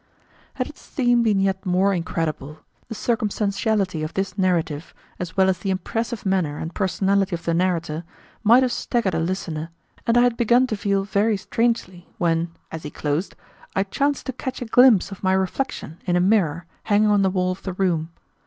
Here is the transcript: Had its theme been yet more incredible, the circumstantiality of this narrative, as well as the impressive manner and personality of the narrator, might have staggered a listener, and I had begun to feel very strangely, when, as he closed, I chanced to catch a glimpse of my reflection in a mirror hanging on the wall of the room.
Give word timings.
Had 0.55 0.67
its 0.67 0.83
theme 0.83 1.21
been 1.21 1.39
yet 1.39 1.63
more 1.63 1.93
incredible, 1.93 2.57
the 2.87 2.95
circumstantiality 2.95 4.01
of 4.03 4.15
this 4.15 4.35
narrative, 4.35 4.95
as 5.19 5.37
well 5.37 5.47
as 5.47 5.59
the 5.59 5.69
impressive 5.69 6.25
manner 6.25 6.57
and 6.57 6.73
personality 6.73 7.35
of 7.35 7.45
the 7.45 7.53
narrator, 7.53 8.03
might 8.43 8.63
have 8.63 8.71
staggered 8.71 9.13
a 9.13 9.19
listener, 9.19 9.69
and 10.07 10.17
I 10.17 10.21
had 10.21 10.37
begun 10.37 10.65
to 10.65 10.75
feel 10.75 11.03
very 11.03 11.37
strangely, 11.37 12.09
when, 12.17 12.49
as 12.71 12.81
he 12.81 12.89
closed, 12.89 13.35
I 13.75 13.83
chanced 13.83 14.25
to 14.25 14.33
catch 14.33 14.59
a 14.59 14.65
glimpse 14.65 15.11
of 15.11 15.21
my 15.21 15.33
reflection 15.33 16.01
in 16.07 16.15
a 16.15 16.19
mirror 16.19 16.65
hanging 16.85 17.11
on 17.11 17.21
the 17.21 17.29
wall 17.29 17.51
of 17.51 17.61
the 17.61 17.73
room. 17.73 18.09